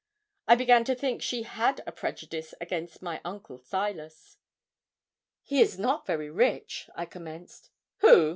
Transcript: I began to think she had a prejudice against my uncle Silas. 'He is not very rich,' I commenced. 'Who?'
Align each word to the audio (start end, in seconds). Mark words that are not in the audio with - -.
I 0.47 0.55
began 0.55 0.83
to 0.85 0.95
think 0.95 1.21
she 1.21 1.43
had 1.43 1.83
a 1.85 1.91
prejudice 1.91 2.55
against 2.59 3.03
my 3.03 3.21
uncle 3.23 3.59
Silas. 3.59 4.37
'He 5.43 5.61
is 5.61 5.77
not 5.77 6.07
very 6.07 6.31
rich,' 6.31 6.89
I 6.95 7.05
commenced. 7.05 7.69
'Who?' 7.97 8.29